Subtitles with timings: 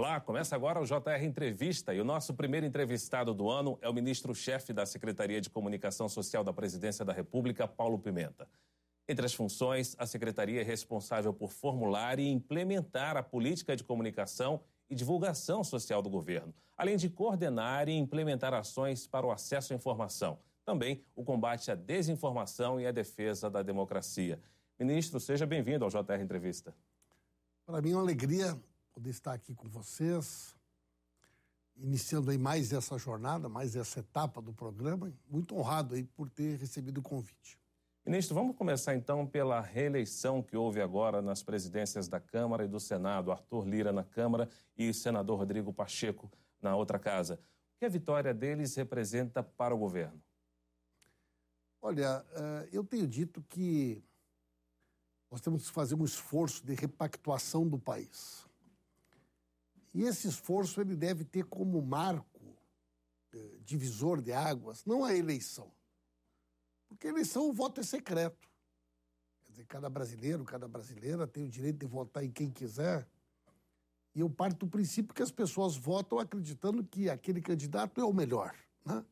[0.00, 3.92] Olá, começa agora o JR Entrevista e o nosso primeiro entrevistado do ano é o
[3.92, 8.48] ministro-chefe da Secretaria de Comunicação Social da Presidência da República, Paulo Pimenta.
[9.06, 14.62] Entre as funções, a secretaria é responsável por formular e implementar a política de comunicação
[14.88, 19.76] e divulgação social do governo, além de coordenar e implementar ações para o acesso à
[19.76, 20.38] informação.
[20.64, 24.40] Também o combate à desinformação e a defesa da democracia.
[24.78, 26.74] Ministro, seja bem-vindo ao JR Entrevista.
[27.66, 28.58] Para mim é uma alegria
[29.00, 30.54] poder estar aqui com vocês,
[31.74, 35.10] iniciando aí mais essa jornada, mais essa etapa do programa.
[35.26, 37.58] Muito honrado aí por ter recebido o convite.
[38.04, 42.78] Ministro, vamos começar então pela reeleição que houve agora nas presidências da Câmara e do
[42.78, 43.32] Senado.
[43.32, 46.30] Arthur Lira na Câmara e o senador Rodrigo Pacheco
[46.60, 47.40] na outra casa.
[47.76, 50.22] O que a vitória deles representa para o governo?
[51.80, 54.04] Olha, eh, eu tenho dito que
[55.30, 58.49] nós temos que fazer um esforço de repactuação do país.
[59.92, 62.40] E esse esforço ele deve ter como marco
[63.32, 65.70] eh, divisor de águas não a eleição.
[66.88, 68.48] Porque a eleição, o voto é secreto.
[69.44, 73.06] Quer dizer, cada brasileiro, cada brasileira tem o direito de votar em quem quiser.
[74.14, 78.12] E eu parto do princípio que as pessoas votam acreditando que aquele candidato é o
[78.12, 78.54] melhor.
[78.84, 79.04] Né?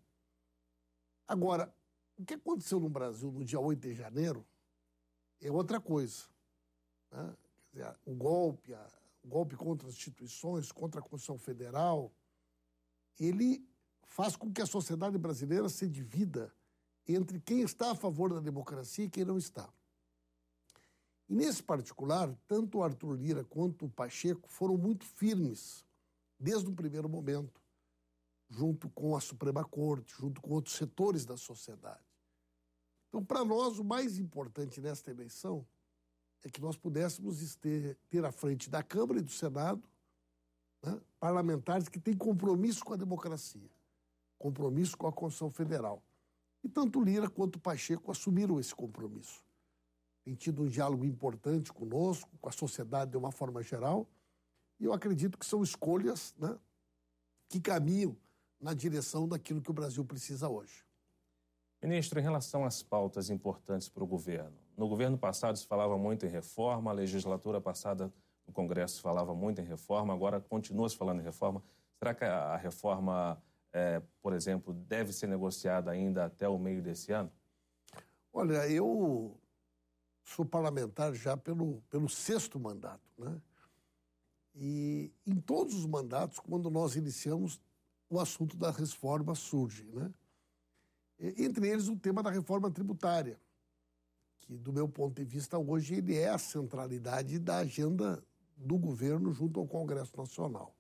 [1.27, 1.73] Agora,
[2.17, 4.45] o que aconteceu no Brasil no dia 8 de janeiro
[5.41, 6.25] é outra coisa.
[7.13, 7.37] Né?
[7.71, 12.13] Quer dizer, o golpe, a, golpe contra as instituições, contra a Constituição Federal,
[13.19, 13.67] ele
[14.07, 16.55] faz com que a sociedade brasileira se divida
[17.07, 19.73] entre quem está a favor da democracia e quem não está.
[21.29, 25.85] E nesse particular, tanto o Arthur Lira quanto o Pacheco foram muito firmes
[26.39, 27.61] desde o primeiro momento,
[28.49, 32.05] junto com a Suprema Corte, junto com outros setores da sociedade.
[33.09, 35.67] Então, para nós, o mais importante nesta eleição
[36.45, 39.83] é que nós pudéssemos ter, ter à frente da Câmara e do Senado
[40.83, 43.69] né, parlamentares que têm compromisso com a democracia,
[44.39, 46.03] compromisso com a Constituição Federal.
[46.63, 49.45] E tanto Lira quanto Pacheco assumiram esse compromisso.
[50.25, 54.07] Tem tido um diálogo importante conosco, com a sociedade de uma forma geral,
[54.79, 56.57] e eu acredito que são escolhas né,
[57.49, 58.17] que caminham
[58.61, 60.85] na direção daquilo que o Brasil precisa hoje.
[61.83, 66.25] Ministro, em relação às pautas importantes para o governo, no governo passado se falava muito
[66.25, 68.13] em reforma, a legislatura passada
[68.47, 71.61] no Congresso se falava muito em reforma, agora continua se falando em reforma.
[71.99, 77.11] Será que a reforma, é, por exemplo, deve ser negociada ainda até o meio desse
[77.11, 77.31] ano?
[78.33, 79.37] Olha, eu
[80.23, 83.43] sou parlamentar já pelo, pelo sexto mandato, né?
[84.55, 87.61] E em todos os mandatos, quando nós iniciamos,
[88.09, 90.13] o assunto da reforma surge, né?
[91.19, 93.41] Entre eles, o tema da reforma tributária,
[94.49, 98.25] que, do meu ponto de vista, hoje ele é a centralidade da agenda
[98.57, 100.75] do governo junto ao Congresso Nacional.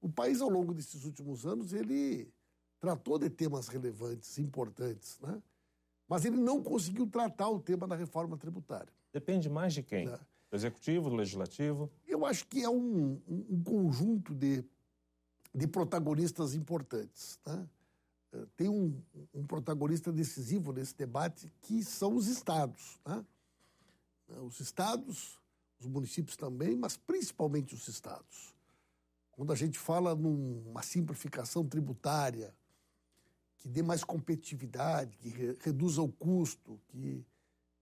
[0.00, 2.28] O país, ao longo desses últimos anos, ele
[2.80, 5.40] tratou de temas relevantes, importantes, né?
[6.08, 8.92] mas ele não conseguiu tratar o tema da reforma tributária.
[9.12, 10.06] Depende mais de quem?
[10.06, 10.18] Né?
[10.50, 11.90] Do executivo, do legislativo?
[12.06, 14.64] Eu acho que é um, um conjunto de,
[15.54, 17.38] de protagonistas importantes.
[17.46, 17.68] Né?
[18.56, 19.00] Tem um,
[19.32, 22.98] um, protagonista decisivo nesse debate, que são os estados.
[23.06, 23.24] Né?
[24.42, 25.38] Os estados,
[25.78, 28.54] os municípios também, mas principalmente os estados.
[29.32, 32.54] Quando a gente fala numa simplificação tributária,
[33.58, 37.24] que dê mais competitividade, que re, reduza o custo, que,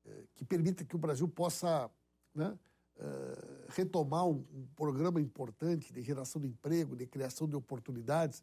[0.04, 1.90] eh, que permita que o Brasil possa
[2.34, 2.56] né,
[2.96, 8.42] uh, retomar um programa importante de geração de emprego, de criação de oportunidades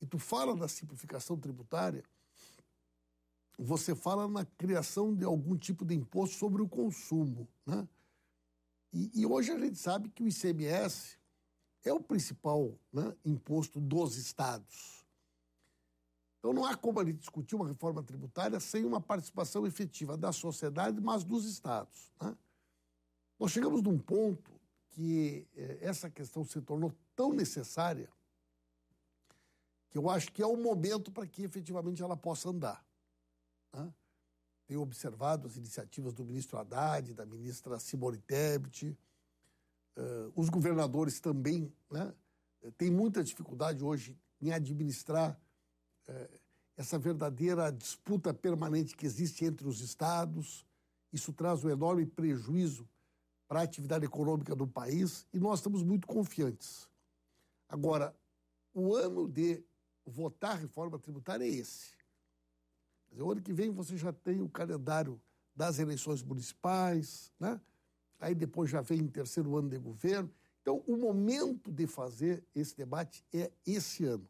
[0.00, 2.04] e tu fala da simplificação tributária,
[3.58, 7.46] você fala na criação de algum tipo de imposto sobre o consumo.
[7.66, 7.86] Né?
[8.92, 11.18] E, e hoje a gente sabe que o ICMS
[11.84, 15.04] é o principal né, imposto dos estados.
[16.38, 20.32] Então não há como a gente discutir uma reforma tributária sem uma participação efetiva da
[20.32, 22.10] sociedade, mas dos estados.
[22.20, 22.34] Né?
[23.38, 24.50] Nós chegamos num ponto
[24.88, 28.10] que eh, essa questão se tornou tão necessária
[29.90, 32.84] que eu acho que é o momento para que efetivamente ela possa andar.
[33.72, 33.92] Né?
[34.66, 38.96] Tenho observado as iniciativas do ministro Haddad, da ministra Simone Tebet,
[39.96, 42.14] uh, os governadores também né,
[42.78, 45.38] têm muita dificuldade hoje em administrar
[46.08, 46.40] uh,
[46.76, 50.64] essa verdadeira disputa permanente que existe entre os estados.
[51.12, 52.88] Isso traz um enorme prejuízo
[53.48, 56.88] para a atividade econômica do país e nós estamos muito confiantes.
[57.68, 58.14] Agora,
[58.72, 59.64] o ano de
[60.10, 61.92] votar reforma tributária é esse.
[63.10, 65.20] Dizer, o ano que vem você já tem o calendário
[65.54, 67.60] das eleições municipais, né?
[68.20, 70.30] aí depois já vem o terceiro ano de governo,
[70.62, 74.28] Então, o momento de fazer esse debate é esse ano.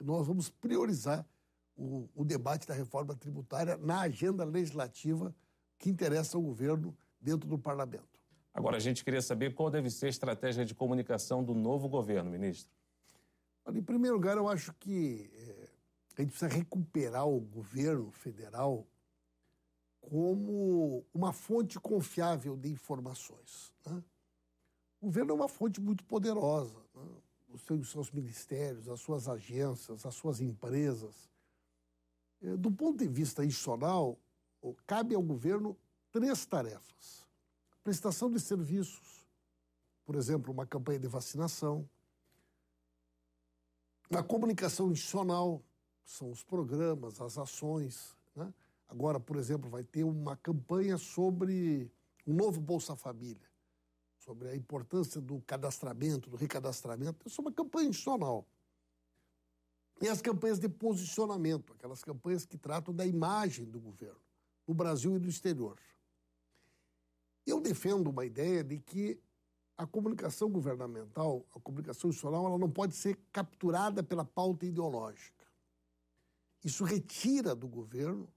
[0.00, 1.24] Nós vamos priorizar
[1.76, 5.34] o, o debate da reforma tributária na agenda legislativa
[5.78, 8.20] que interessa ao governo dentro do parlamento.
[8.52, 12.30] Agora, a gente queria saber qual deve ser a estratégia de comunicação do novo governo,
[12.30, 12.72] ministro.
[13.74, 15.68] Em primeiro lugar, eu acho que é,
[16.16, 18.86] a gente precisa recuperar o governo federal
[20.00, 23.72] como uma fonte confiável de informações.
[23.84, 24.02] Né?
[25.00, 26.78] O governo é uma fonte muito poderosa.
[26.94, 27.06] Né?
[27.50, 31.28] Os seus, seus ministérios, as suas agências, as suas empresas.
[32.42, 34.18] É, do ponto de vista institucional,
[34.86, 35.76] cabe ao governo
[36.10, 37.26] três tarefas:
[37.84, 39.26] prestação de serviços,
[40.04, 41.88] por exemplo, uma campanha de vacinação,
[44.16, 45.62] a comunicação institucional,
[46.04, 48.16] são os programas, as ações.
[48.34, 48.52] Né?
[48.88, 51.90] Agora, por exemplo, vai ter uma campanha sobre
[52.26, 53.48] o novo Bolsa Família,
[54.18, 57.26] sobre a importância do cadastramento, do recadastramento.
[57.26, 58.46] Isso é uma campanha institucional.
[60.00, 64.20] E as campanhas de posicionamento, aquelas campanhas que tratam da imagem do governo,
[64.66, 65.78] no Brasil e no exterior.
[67.44, 69.20] Eu defendo uma ideia de que
[69.78, 75.46] a comunicação governamental, a comunicação institucional, ela não pode ser capturada pela pauta ideológica.
[76.64, 78.28] Isso retira do governo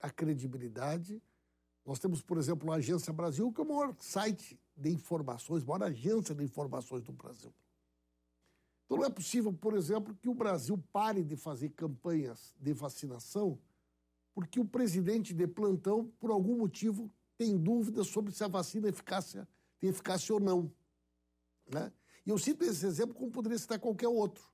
[0.00, 1.22] a credibilidade.
[1.84, 5.66] Nós temos, por exemplo, a Agência Brasil, que é o maior site de informações, a
[5.66, 7.54] maior agência de informações do Brasil.
[8.86, 13.58] Então não é possível, por exemplo, que o Brasil pare de fazer campanhas de vacinação
[14.36, 18.90] porque o presidente de plantão, por algum motivo, tem dúvidas sobre se a vacina é
[18.90, 19.48] eficácia,
[19.80, 20.70] tem eficácia ou não.
[21.66, 21.92] Né?
[22.24, 24.44] E eu cito esse exemplo como poderia citar qualquer outro.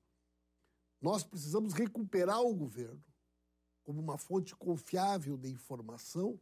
[1.01, 3.03] Nós precisamos recuperar o governo
[3.83, 6.39] como uma fonte confiável de informação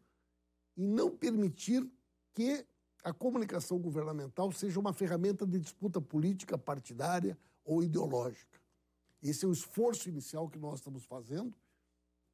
[0.76, 1.88] e não permitir
[2.34, 2.67] que
[3.02, 8.61] a comunicação governamental seja uma ferramenta de disputa política, partidária ou ideológica.
[9.22, 11.55] Esse é o esforço inicial que nós estamos fazendo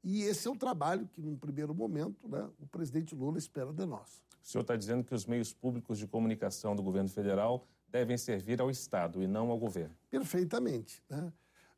[0.03, 3.85] e esse é o trabalho que, num primeiro momento, né, o presidente Lula espera de
[3.85, 4.23] nós.
[4.43, 8.61] O senhor está dizendo que os meios públicos de comunicação do governo federal devem servir
[8.61, 9.97] ao Estado e não ao governo.
[10.11, 11.03] Perfeitamente.
[11.09, 11.33] Né?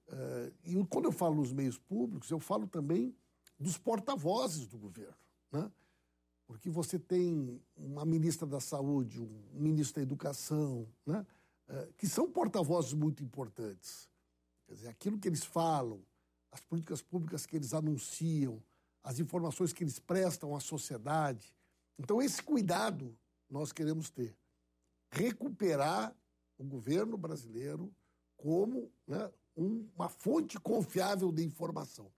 [0.08, 3.14] Uh, e quando eu falo nos meios públicos, eu falo também
[3.58, 5.16] dos porta-vozes do governo.
[5.52, 5.70] Né?
[6.46, 11.26] Porque você tem uma ministra da Saúde, um ministro da Educação, né?
[11.69, 14.08] Uh, que são porta-vozes muito importantes.
[14.66, 16.02] Quer dizer, aquilo que eles falam,
[16.50, 18.62] as políticas públicas que eles anunciam,
[19.02, 21.55] as informações que eles prestam à sociedade.
[21.99, 23.14] Então, esse cuidado
[23.50, 24.34] nós queremos ter
[25.10, 26.14] recuperar
[26.58, 27.93] o governo brasileiro
[28.37, 32.10] como né, uma fonte confiável de informação.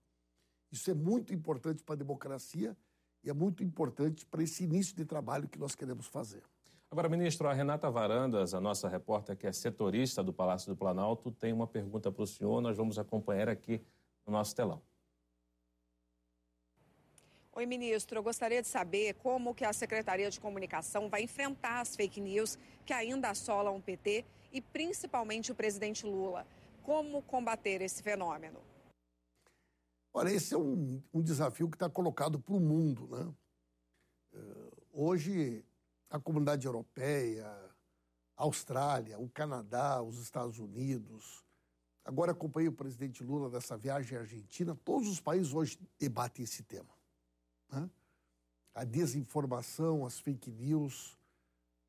[0.71, 2.77] Isso é muito importante para a democracia
[3.23, 6.43] e é muito importante para esse início de trabalho que nós queremos fazer.
[6.89, 11.31] Agora, ministro, a Renata Varandas, a nossa repórter que é setorista do Palácio do Planalto,
[11.31, 12.61] tem uma pergunta para o senhor.
[12.61, 13.81] Nós vamos acompanhar aqui
[14.25, 14.81] no nosso telão.
[17.53, 18.17] Oi, ministro.
[18.17, 22.57] Eu gostaria de saber como que a Secretaria de Comunicação vai enfrentar as fake news
[22.85, 26.47] que ainda assolam o PT e principalmente o presidente Lula.
[26.81, 28.61] Como combater esse fenômeno?
[30.13, 33.09] Olha, esse é um, um desafio que está colocado para o mundo.
[33.09, 33.33] Né?
[34.33, 35.65] Uh, hoje,
[36.09, 37.47] a comunidade europeia,
[38.37, 41.43] a Austrália, o Canadá, os Estados Unidos,
[42.05, 46.63] agora acompanhei o presidente Lula nessa viagem à Argentina, todos os países hoje debatem esse
[46.63, 47.00] tema.
[47.71, 47.89] Né?
[48.73, 51.17] A desinformação, as fake news,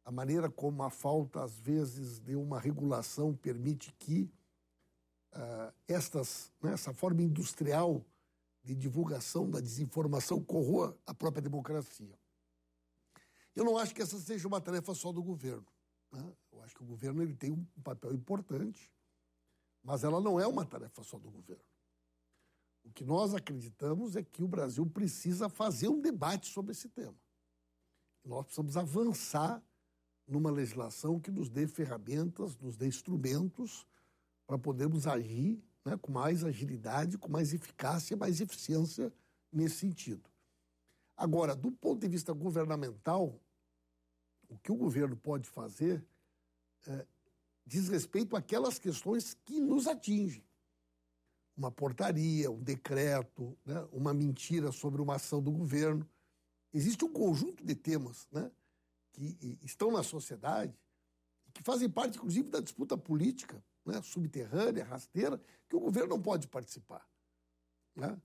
[0.05, 4.31] a maneira como a falta, às vezes, de uma regulação permite que
[5.33, 8.05] uh, estas, né, essa forma industrial
[8.62, 12.19] de divulgação da desinformação corroa a própria democracia.
[13.55, 15.67] Eu não acho que essa seja uma tarefa só do governo.
[16.11, 16.33] Né?
[16.53, 18.93] Eu acho que o governo ele tem um papel importante,
[19.83, 21.65] mas ela não é uma tarefa só do governo.
[22.85, 27.15] O que nós acreditamos é que o Brasil precisa fazer um debate sobre esse tema.
[28.25, 29.62] Nós precisamos avançar
[30.27, 33.87] numa legislação que nos dê ferramentas, nos dê instrumentos
[34.47, 39.12] para podermos agir né, com mais agilidade, com mais eficácia, mais eficiência
[39.53, 40.31] nesse sentido.
[41.17, 43.41] Agora, do ponto de vista governamental,
[44.49, 46.05] o que o governo pode fazer
[46.87, 47.07] é,
[47.65, 50.45] diz respeito àquelas questões que nos atingem
[51.56, 56.09] uma portaria, um decreto, né, uma mentira sobre uma ação do governo.
[56.73, 58.50] Existe um conjunto de temas né,
[59.12, 60.75] que estão na sociedade
[61.52, 66.49] que fazem parte, inclusive, da disputa política né, subterrânea, rasteira, que o governo não pode
[66.49, 67.06] participar.
[67.94, 68.21] Né?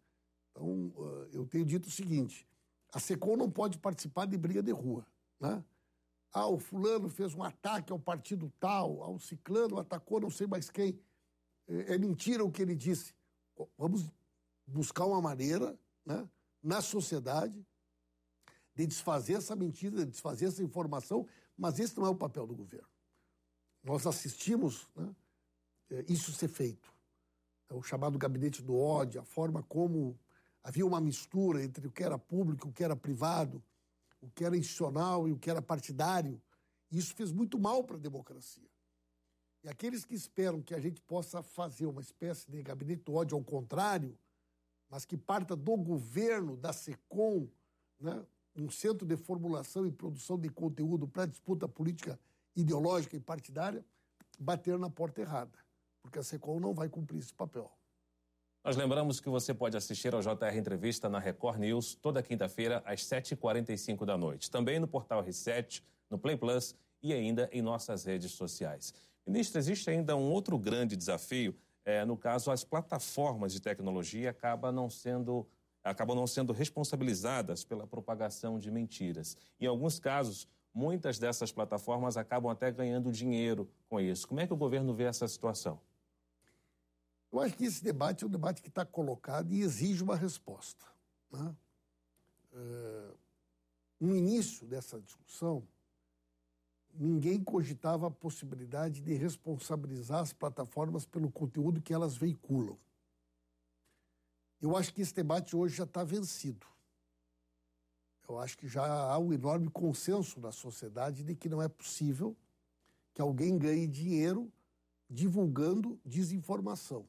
[0.51, 0.93] Então,
[1.31, 2.47] eu tenho dito o seguinte:
[2.93, 5.05] a SECOM não pode participar de briga de rua.
[5.39, 5.63] Né?
[6.31, 10.69] Ah, o fulano fez um ataque ao partido tal, ao ciclano atacou não sei mais
[10.69, 10.99] quem.
[11.67, 13.13] É, é mentira o que ele disse.
[13.77, 14.05] Vamos
[14.65, 16.27] buscar uma maneira né,
[16.61, 17.65] na sociedade
[18.75, 22.55] de desfazer essa mentira, de desfazer essa informação, mas esse não é o papel do
[22.55, 22.87] governo.
[23.83, 25.15] Nós assistimos né,
[25.89, 26.93] é, isso ser feito.
[27.69, 30.19] É o chamado gabinete do ódio, a forma como
[30.63, 33.63] havia uma mistura entre o que era público e o que era privado,
[34.21, 36.41] o que era institucional e o que era partidário.
[36.91, 38.69] Isso fez muito mal para a democracia.
[39.63, 43.37] E aqueles que esperam que a gente possa fazer uma espécie de gabinete do ódio
[43.37, 44.17] ao contrário,
[44.89, 47.47] mas que parta do governo, da SECOM,
[47.99, 52.19] né, um centro de formulação e produção de conteúdo para disputa política
[52.55, 53.85] ideológica e partidária,
[54.39, 55.57] bater na porta errada,
[56.01, 57.71] porque a SECOM não vai cumprir esse papel.
[58.63, 63.01] Nós lembramos que você pode assistir ao JR Entrevista na Record News toda quinta-feira às
[63.01, 64.51] 7h45 da noite.
[64.51, 68.93] Também no portal R7, no Play Plus e ainda em nossas redes sociais.
[69.27, 71.53] Ministro, existe ainda um outro grande desafio.
[71.83, 75.45] É, no caso, as plataformas de tecnologia acabam não sendo
[75.83, 79.37] acabam não sendo responsabilizadas pela propagação de mentiras.
[79.57, 84.27] Em alguns casos, muitas dessas plataformas acabam até ganhando dinheiro com isso.
[84.27, 85.79] Como é que o governo vê essa situação?
[87.31, 90.85] Eu acho que esse debate é um debate que está colocado e exige uma resposta.
[91.31, 91.55] Né?
[92.53, 93.07] É,
[93.99, 95.65] no início dessa discussão,
[96.97, 102.77] ninguém cogitava a possibilidade de responsabilizar as plataformas pelo conteúdo que elas veiculam.
[104.59, 106.65] Eu acho que esse debate hoje já está vencido.
[108.27, 112.35] Eu acho que já há um enorme consenso na sociedade de que não é possível
[113.13, 114.51] que alguém ganhe dinheiro
[115.09, 117.07] divulgando desinformação,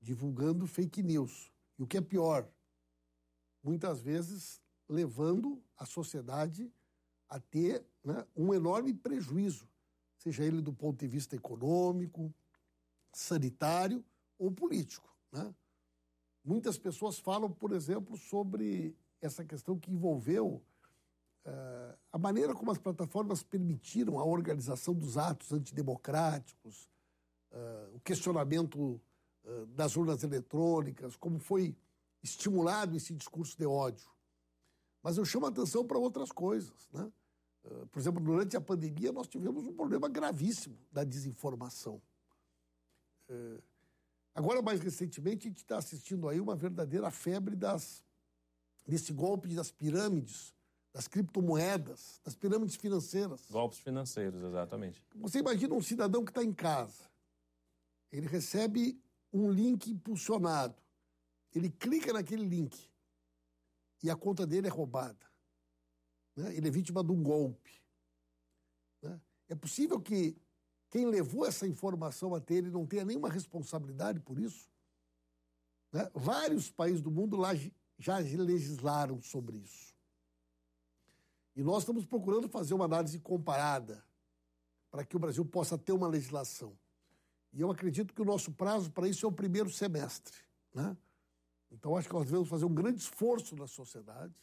[0.00, 1.52] divulgando fake news.
[1.78, 2.48] E o que é pior,
[3.62, 6.72] muitas vezes levando a sociedade
[7.28, 9.68] a ter né, um enorme prejuízo,
[10.16, 12.32] seja ele do ponto de vista econômico,
[13.12, 14.04] sanitário
[14.38, 15.12] ou político.
[15.30, 15.54] Né?
[16.44, 20.62] Muitas pessoas falam, por exemplo, sobre essa questão que envolveu
[21.46, 26.90] uh, a maneira como as plataformas permitiram a organização dos atos antidemocráticos,
[27.52, 29.00] uh, o questionamento
[29.44, 31.76] uh, das urnas eletrônicas, como foi
[32.22, 34.10] estimulado esse discurso de ódio.
[35.02, 36.88] Mas eu chamo a atenção para outras coisas.
[36.92, 37.10] Né?
[37.90, 42.02] Por exemplo, durante a pandemia, nós tivemos um problema gravíssimo da desinformação.
[44.34, 48.02] Agora, mais recentemente, a gente está assistindo aí uma verdadeira febre das,
[48.86, 50.54] desse golpe das pirâmides,
[50.92, 53.46] das criptomoedas, das pirâmides financeiras.
[53.50, 55.02] Golpes financeiros, exatamente.
[55.16, 57.10] Você imagina um cidadão que está em casa,
[58.10, 59.00] ele recebe
[59.32, 60.76] um link impulsionado,
[61.54, 62.90] ele clica naquele link
[64.02, 65.31] e a conta dele é roubada.
[66.36, 66.56] Né?
[66.56, 67.70] Ele é vítima de um golpe.
[69.02, 69.20] Né?
[69.48, 70.36] É possível que
[70.90, 74.70] quem levou essa informação até ele não tenha nenhuma responsabilidade por isso.
[75.92, 76.10] Né?
[76.14, 77.50] Vários países do mundo lá
[77.98, 79.94] já legislaram sobre isso.
[81.54, 84.04] E nós estamos procurando fazer uma análise comparada
[84.90, 86.76] para que o Brasil possa ter uma legislação.
[87.52, 90.36] E eu acredito que o nosso prazo para isso é o primeiro semestre.
[90.74, 90.96] Né?
[91.70, 94.34] Então, acho que nós devemos fazer um grande esforço na sociedade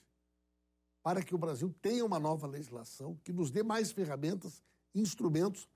[1.01, 4.61] para que o Brasil tenha uma nova legislação que nos dê mais ferramentas,
[4.93, 5.67] instrumentos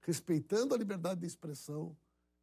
[0.00, 1.96] respeitando a liberdade de expressão,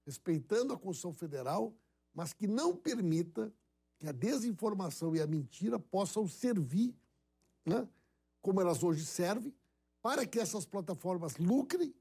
[0.06, 1.74] respeitando a Constituição Federal,
[2.14, 3.54] mas que não permita
[3.98, 6.96] que a desinformação e a mentira possam servir,
[7.66, 7.88] né,
[8.42, 9.54] como elas hoje servem,
[10.02, 11.94] para que essas plataformas lucrem,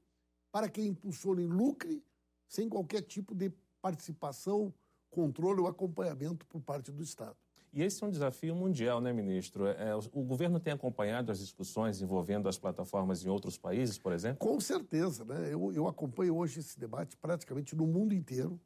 [0.51, 2.01] para que impulsionem lucre,
[2.47, 4.73] sem qualquer tipo de participação,
[5.09, 7.37] controle ou acompanhamento por parte do Estado.
[7.71, 9.67] E esse é um desafio mundial, né, ministro?
[9.67, 14.39] É, o governo tem acompanhado as discussões envolvendo as plataformas em outros países, por exemplo?
[14.39, 15.53] Com certeza, né?
[15.53, 18.59] Eu, eu acompanho hoje esse debate praticamente no mundo inteiro.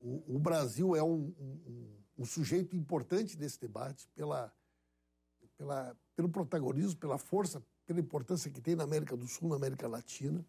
[0.00, 4.52] O, o Brasil é um, um, um, sujeito importante desse debate pela,
[5.56, 9.88] pela, pelo protagonismo, pela força, pela importância que tem na América do Sul, na América
[9.88, 10.44] Latina.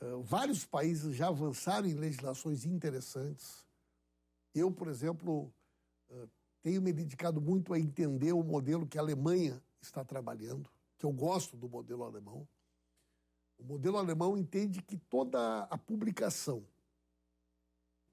[0.00, 3.64] Uh, vários países já avançaram em legislações interessantes.
[4.54, 5.52] Eu, por exemplo,
[6.62, 11.12] tenho me dedicado muito a entender o modelo que a Alemanha está trabalhando, que eu
[11.12, 12.46] gosto do modelo alemão.
[13.58, 16.66] O modelo alemão entende que toda a publicação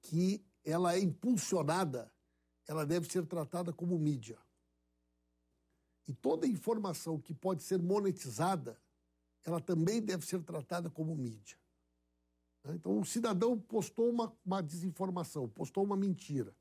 [0.00, 2.12] que ela é impulsionada,
[2.66, 4.38] ela deve ser tratada como mídia.
[6.06, 8.80] E toda informação que pode ser monetizada,
[9.44, 11.58] ela também deve ser tratada como mídia.
[12.70, 16.54] Então, o cidadão postou uma, uma desinformação, postou uma mentira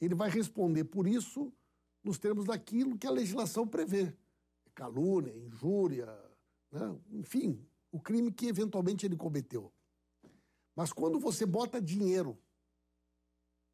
[0.00, 1.52] ele vai responder por isso
[2.02, 4.14] nos termos daquilo que a legislação prevê.
[4.74, 6.06] calúnia, injúria,
[6.70, 7.00] né?
[7.12, 9.72] enfim, o crime que eventualmente ele cometeu.
[10.74, 12.38] Mas quando você bota dinheiro,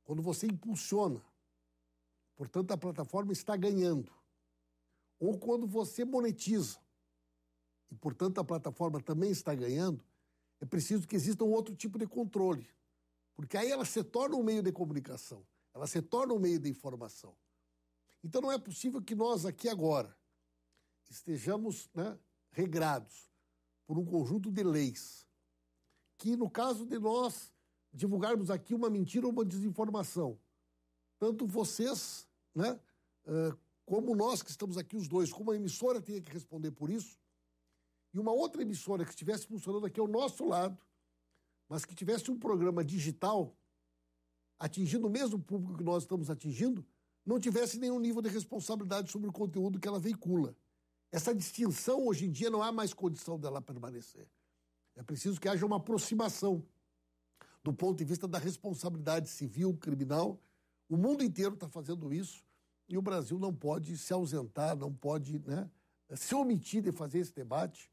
[0.05, 1.21] quando você impulsiona,
[2.37, 4.13] portanto a plataforma está ganhando,
[5.19, 6.79] ou quando você monetiza,
[7.91, 10.05] e portanto a plataforma também está ganhando,
[10.61, 12.71] é preciso que exista um outro tipo de controle.
[13.35, 16.69] Porque aí ela se torna um meio de comunicação, ela se torna um meio de
[16.69, 17.37] informação.
[18.23, 20.17] Então não é possível que nós aqui agora
[21.11, 22.19] estejamos né,
[22.51, 23.31] regrados
[23.87, 25.27] por um conjunto de leis
[26.17, 27.53] que, no caso de nós
[27.93, 30.39] divulgarmos aqui uma mentira ou uma desinformação,
[31.19, 32.81] tanto vocês, né,
[33.85, 37.19] como nós que estamos aqui os dois, como a emissora tenha que responder por isso,
[38.15, 40.79] e uma outra emissora que estivesse funcionando aqui ao nosso lado,
[41.69, 43.57] mas que tivesse um programa digital
[44.63, 46.87] atingindo o mesmo público que nós estamos atingindo,
[47.27, 50.55] não tivesse nenhum nível de responsabilidade sobre o conteúdo que ela veicula.
[51.11, 54.25] Essa distinção, hoje em dia, não há mais condição dela permanecer.
[54.95, 56.65] É preciso que haja uma aproximação
[57.65, 60.41] do ponto de vista da responsabilidade civil, criminal.
[60.89, 62.45] O mundo inteiro está fazendo isso
[62.89, 65.69] e o Brasil não pode se ausentar, não pode né,
[66.15, 67.91] se omitir de fazer esse debate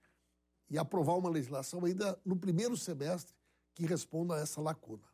[0.69, 3.35] e aprovar uma legislação ainda no primeiro semestre
[3.73, 5.08] que responda a essa lacuna.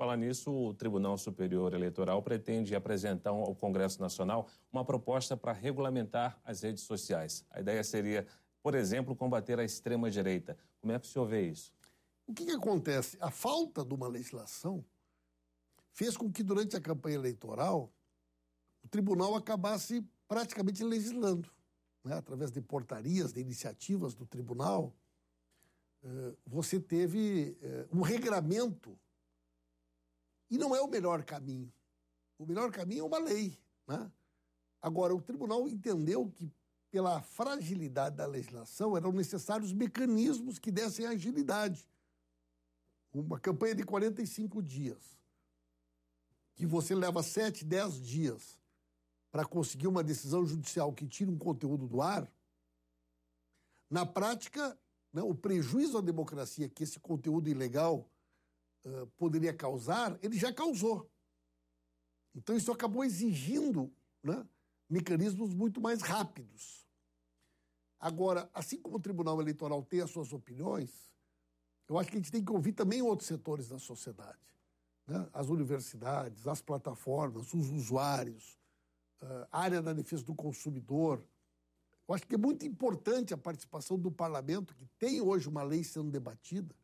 [0.00, 6.40] Falar nisso, o Tribunal Superior Eleitoral pretende apresentar ao Congresso Nacional uma proposta para regulamentar
[6.42, 7.44] as redes sociais.
[7.50, 8.26] A ideia seria,
[8.62, 10.56] por exemplo, combater a extrema-direita.
[10.80, 11.70] Como é que o senhor vê isso?
[12.26, 13.18] O que, que acontece?
[13.20, 14.82] A falta de uma legislação
[15.92, 17.92] fez com que, durante a campanha eleitoral,
[18.82, 21.50] o tribunal acabasse praticamente legislando,
[22.02, 22.14] né?
[22.14, 24.96] através de portarias, de iniciativas do tribunal,
[26.02, 28.98] eh, você teve eh, um regramento.
[30.50, 31.72] E não é o melhor caminho.
[32.38, 33.58] O melhor caminho é uma lei.
[33.86, 34.10] Né?
[34.82, 36.52] Agora, o tribunal entendeu que,
[36.90, 41.88] pela fragilidade da legislação, eram necessários mecanismos que dessem agilidade.
[43.12, 45.18] Uma campanha de 45 dias,
[46.54, 48.58] que você leva 7, 10 dias
[49.30, 52.30] para conseguir uma decisão judicial que tire um conteúdo do ar,
[53.88, 54.78] na prática
[55.12, 58.08] né, o prejuízo à democracia que esse conteúdo ilegal
[59.16, 61.10] poderia causar, ele já causou.
[62.34, 64.46] Então isso acabou exigindo né,
[64.88, 66.86] mecanismos muito mais rápidos.
[67.98, 71.10] Agora, assim como o Tribunal Eleitoral tem as suas opiniões,
[71.88, 74.38] eu acho que a gente tem que ouvir também outros setores da sociedade.
[75.06, 75.28] Né?
[75.32, 78.58] As universidades, as plataformas, os usuários,
[79.50, 81.22] a área da defesa do consumidor,
[82.08, 85.84] eu acho que é muito importante a participação do parlamento, que tem hoje uma lei
[85.84, 86.74] sendo debatida.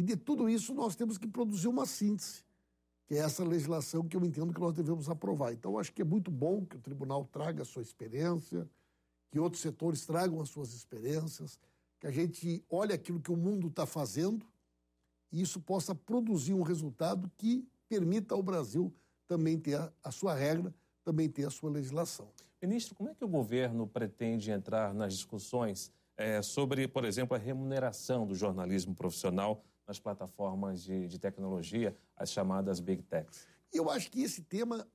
[0.00, 2.42] E de tudo isso nós temos que produzir uma síntese,
[3.06, 5.52] que é essa legislação que eu entendo que nós devemos aprovar.
[5.52, 8.66] Então, acho que é muito bom que o tribunal traga a sua experiência,
[9.30, 11.60] que outros setores tragam as suas experiências,
[11.98, 14.46] que a gente olhe aquilo que o mundo está fazendo
[15.30, 18.90] e isso possa produzir um resultado que permita ao Brasil
[19.28, 22.30] também ter a, a sua regra, também ter a sua legislação.
[22.62, 27.38] Ministro, como é que o governo pretende entrar nas discussões é, sobre, por exemplo, a
[27.38, 33.46] remuneração do jornalismo profissional nas plataformas de, de tecnologia, as chamadas Big Techs?
[33.72, 34.86] Eu acho que esse tema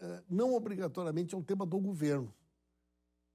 [0.00, 2.32] é, não obrigatoriamente é um tema do governo,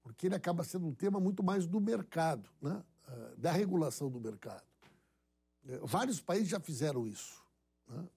[0.02, 2.84] porque ele acaba sendo um tema muito mais do mercado, né?
[3.08, 4.64] É, da regulação do mercado.
[5.68, 7.44] É, vários países já fizeram isso.
[7.88, 8.08] Né?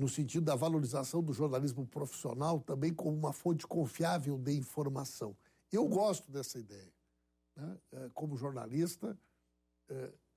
[0.00, 5.36] no sentido da valorização do jornalismo profissional também como uma fonte confiável de informação.
[5.70, 6.90] Eu gosto dessa ideia.
[7.54, 7.78] Né?
[8.14, 9.16] Como jornalista,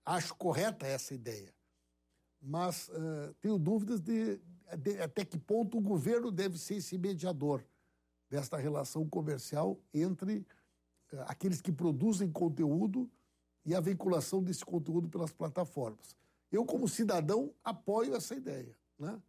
[0.06, 1.54] acho correta essa ideia.
[2.42, 4.40] Mas é, tenho dúvidas de,
[4.78, 7.64] de até que ponto o governo deve ser esse mediador
[8.30, 10.46] desta relação comercial entre
[11.28, 13.10] aqueles que produzem conteúdo
[13.66, 16.16] e a veiculação desse conteúdo pelas plataformas.
[16.52, 18.76] Eu, como cidadão, apoio essa ideia.
[19.00, 19.22] Né?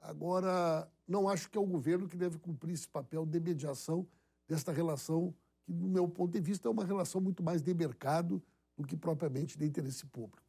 [0.00, 4.06] Agora, não acho que é o governo que deve cumprir esse papel de mediação
[4.46, 8.42] desta relação, que, do meu ponto de vista, é uma relação muito mais de mercado
[8.80, 10.42] do que propriamente de interesse público.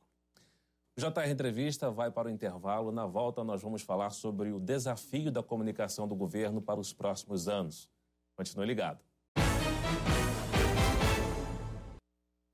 [0.97, 2.91] JR Entrevista vai para o intervalo.
[2.91, 7.47] Na volta, nós vamos falar sobre o desafio da comunicação do governo para os próximos
[7.47, 7.89] anos.
[8.35, 8.99] Continue ligado.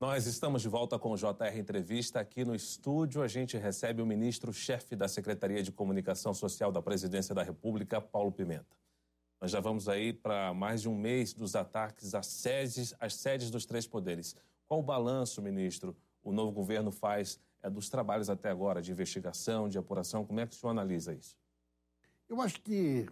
[0.00, 2.20] Nós estamos de volta com o JR Entrevista.
[2.20, 7.34] Aqui no estúdio, a gente recebe o ministro-chefe da Secretaria de Comunicação Social da Presidência
[7.34, 8.76] da República, Paulo Pimenta.
[9.40, 13.50] Nós já vamos aí para mais de um mês dos ataques às sedes, às sedes
[13.50, 14.34] dos três poderes.
[14.68, 19.68] Qual o balanço, ministro, o novo governo faz é, dos trabalhos até agora, de investigação,
[19.68, 20.24] de apuração?
[20.24, 21.36] Como é que o senhor analisa isso?
[22.28, 23.08] Eu acho que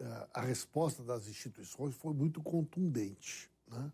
[0.00, 3.50] uh, a resposta das instituições foi muito contundente.
[3.68, 3.92] Né?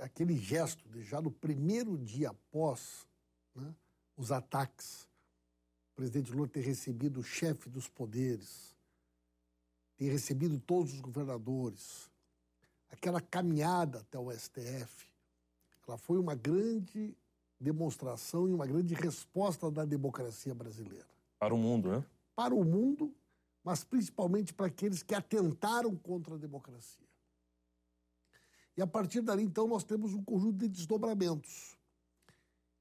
[0.00, 3.06] aquele gesto de já no primeiro dia após
[3.54, 3.74] né,
[4.16, 5.08] os ataques,
[5.92, 8.74] o presidente Lula ter recebido o chefe dos poderes,
[9.96, 12.10] ter recebido todos os governadores,
[12.92, 15.08] aquela caminhada até o STF,
[15.88, 17.16] ela foi uma grande
[17.58, 21.08] demonstração e uma grande resposta da democracia brasileira.
[21.38, 22.04] Para o mundo, né?
[22.36, 23.14] Para o mundo,
[23.64, 27.06] mas principalmente para aqueles que atentaram contra a democracia.
[28.76, 31.76] E a partir dali, então, nós temos um conjunto de desdobramentos.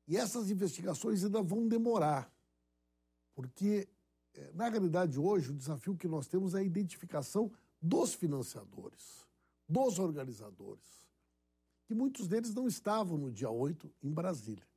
[0.07, 2.31] E essas investigações ainda vão demorar,
[3.35, 3.87] porque,
[4.33, 9.25] eh, na realidade, hoje, o desafio que nós temos é a identificação dos financiadores,
[9.71, 11.05] dos organizadores,
[11.85, 14.67] que muitos deles não estavam no dia 8 em Brasília.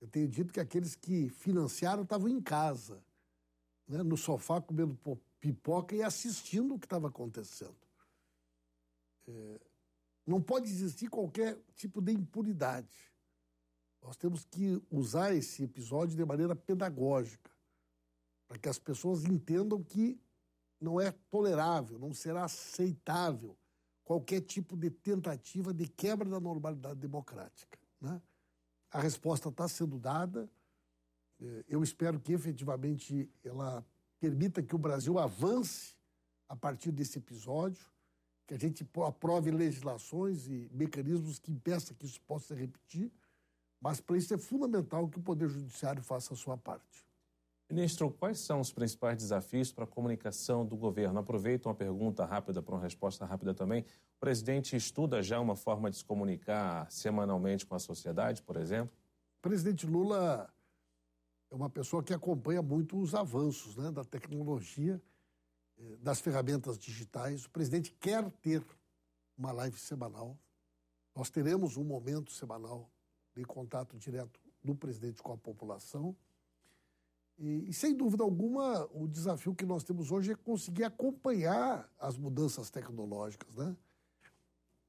[0.00, 3.02] Eu tenho dito que aqueles que financiaram estavam em casa,
[3.86, 4.98] né, no sofá, comendo
[5.38, 7.76] pipoca e assistindo o que estava acontecendo.
[9.28, 9.60] É,
[10.26, 13.12] não pode existir qualquer tipo de impunidade.
[14.02, 17.50] Nós temos que usar esse episódio de maneira pedagógica,
[18.48, 20.20] para que as pessoas entendam que
[20.80, 23.56] não é tolerável, não será aceitável
[24.06, 27.76] qualquer tipo de tentativa de quebra da normalidade democrática.
[28.00, 28.22] Né?
[28.92, 30.48] A resposta está sendo dada.
[31.40, 33.84] É, eu espero que efetivamente ela
[34.20, 35.96] permita que o Brasil avance
[36.48, 37.84] a partir desse episódio,
[38.46, 43.12] que a gente aprove legislações e mecanismos que impeçam que isso possa se repetir,
[43.80, 47.04] mas para isso é fundamental que o Poder Judiciário faça a sua parte.
[47.68, 51.18] Ministro, quais são os principais desafios para a comunicação do governo?
[51.18, 53.82] Aproveito uma pergunta rápida para uma resposta rápida também.
[54.16, 58.96] O presidente estuda já uma forma de se comunicar semanalmente com a sociedade, por exemplo?
[59.38, 60.48] O presidente Lula
[61.50, 65.02] é uma pessoa que acompanha muito os avanços né, da tecnologia,
[65.76, 67.46] eh, das ferramentas digitais.
[67.46, 68.64] O presidente quer ter
[69.36, 70.38] uma live semanal.
[71.16, 72.88] Nós teremos um momento semanal
[73.34, 76.16] de contato direto do presidente com a população.
[77.38, 82.16] E, e, sem dúvida alguma, o desafio que nós temos hoje é conseguir acompanhar as
[82.16, 83.76] mudanças tecnológicas, né?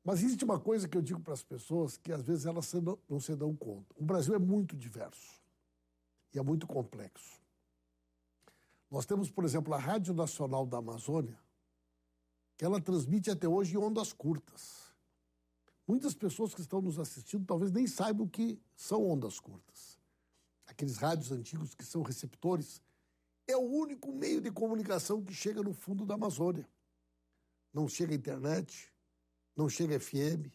[0.03, 2.71] Mas existe uma coisa que eu digo para as pessoas que às vezes elas
[3.09, 3.93] não se dão conta.
[3.97, 5.41] O Brasil é muito diverso
[6.33, 7.41] e é muito complexo.
[8.89, 11.37] Nós temos, por exemplo, a Rádio Nacional da Amazônia,
[12.55, 14.93] que ela transmite até hoje em ondas curtas.
[15.85, 19.96] Muitas pessoas que estão nos assistindo talvez nem saibam o que são ondas curtas
[20.67, 22.81] aqueles rádios antigos que são receptores,
[23.47, 26.67] é o único meio de comunicação que chega no fundo da Amazônia.
[27.73, 28.93] Não chega internet,
[29.55, 30.51] não chega FM.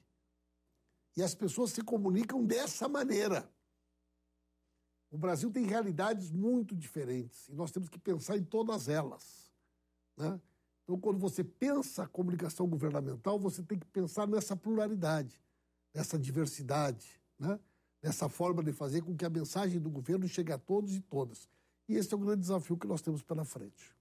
[1.16, 3.50] E as pessoas se comunicam dessa maneira.
[5.10, 9.52] O Brasil tem realidades muito diferentes e nós temos que pensar em todas elas.
[10.16, 10.40] Né?
[10.84, 15.40] Então, quando você pensa a comunicação governamental, você tem que pensar nessa pluralidade,
[15.94, 17.20] nessa diversidade.
[17.38, 17.58] Né?
[18.02, 21.48] Dessa forma de fazer com que a mensagem do governo chegue a todos e todas.
[21.88, 23.94] E esse é o grande desafio que nós temos pela frente.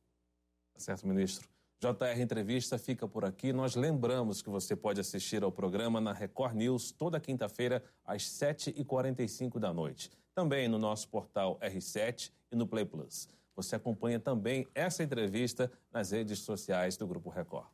[0.74, 1.48] Tá certo, ministro.
[1.80, 3.54] JR Entrevista fica por aqui.
[3.54, 9.60] Nós lembramos que você pode assistir ao programa na Record News toda quinta-feira, às 7h45
[9.60, 10.12] da noite.
[10.34, 13.28] Também no nosso portal R7 e no Play Plus.
[13.56, 17.68] Você acompanha também essa entrevista nas redes sociais do Grupo Record.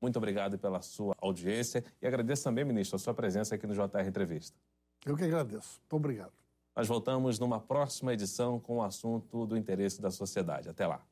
[0.00, 4.06] Muito obrigado pela sua audiência e agradeço também, ministro, a sua presença aqui no JR
[4.06, 4.56] Entrevista.
[5.06, 5.80] Eu que agradeço.
[5.80, 6.32] Muito obrigado.
[6.76, 10.68] Nós voltamos numa próxima edição com o assunto do interesse da sociedade.
[10.68, 11.02] Até lá.